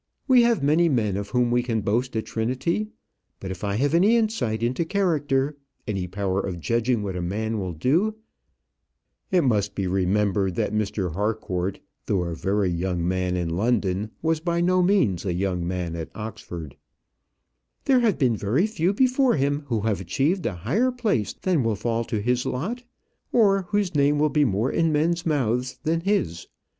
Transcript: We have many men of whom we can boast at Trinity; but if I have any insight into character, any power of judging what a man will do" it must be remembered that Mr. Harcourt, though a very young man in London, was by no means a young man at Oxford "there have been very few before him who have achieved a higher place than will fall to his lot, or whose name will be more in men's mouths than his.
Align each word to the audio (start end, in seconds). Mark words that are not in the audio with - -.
We 0.27 0.41
have 0.41 0.63
many 0.63 0.89
men 0.89 1.15
of 1.15 1.29
whom 1.29 1.51
we 1.51 1.61
can 1.61 1.81
boast 1.81 2.15
at 2.15 2.25
Trinity; 2.25 2.87
but 3.39 3.51
if 3.51 3.63
I 3.63 3.75
have 3.75 3.93
any 3.93 4.15
insight 4.17 4.63
into 4.63 4.83
character, 4.83 5.55
any 5.87 6.07
power 6.07 6.39
of 6.41 6.59
judging 6.59 7.03
what 7.03 7.15
a 7.15 7.21
man 7.21 7.59
will 7.59 7.73
do" 7.73 8.15
it 9.29 9.43
must 9.43 9.75
be 9.75 9.85
remembered 9.85 10.55
that 10.55 10.73
Mr. 10.73 11.13
Harcourt, 11.13 11.81
though 12.07 12.23
a 12.23 12.33
very 12.33 12.71
young 12.71 13.07
man 13.07 13.37
in 13.37 13.49
London, 13.51 14.09
was 14.23 14.39
by 14.39 14.59
no 14.59 14.81
means 14.81 15.23
a 15.23 15.33
young 15.33 15.67
man 15.67 15.95
at 15.95 16.09
Oxford 16.15 16.75
"there 17.85 17.99
have 17.99 18.17
been 18.17 18.35
very 18.35 18.65
few 18.65 18.93
before 18.95 19.35
him 19.35 19.61
who 19.67 19.81
have 19.81 20.01
achieved 20.01 20.47
a 20.47 20.55
higher 20.65 20.91
place 20.91 21.31
than 21.33 21.61
will 21.63 21.75
fall 21.75 22.03
to 22.05 22.19
his 22.21 22.43
lot, 22.43 22.81
or 23.31 23.67
whose 23.69 23.93
name 23.93 24.17
will 24.17 24.29
be 24.29 24.45
more 24.45 24.71
in 24.71 24.91
men's 24.91 25.27
mouths 25.27 25.77
than 25.83 25.99
his. 26.01 26.47